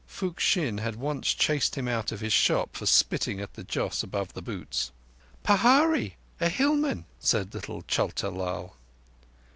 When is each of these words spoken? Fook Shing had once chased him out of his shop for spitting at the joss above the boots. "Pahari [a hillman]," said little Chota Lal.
Fook 0.09 0.39
Shing 0.39 0.79
had 0.79 0.95
once 0.95 1.31
chased 1.31 1.75
him 1.77 1.87
out 1.87 2.11
of 2.11 2.21
his 2.21 2.33
shop 2.33 2.75
for 2.75 2.87
spitting 2.87 3.39
at 3.39 3.53
the 3.53 3.63
joss 3.63 4.01
above 4.01 4.33
the 4.33 4.41
boots. 4.41 4.91
"Pahari 5.43 6.13
[a 6.39 6.49
hillman]," 6.49 7.05
said 7.19 7.53
little 7.53 7.83
Chota 7.83 8.31
Lal. 8.31 8.75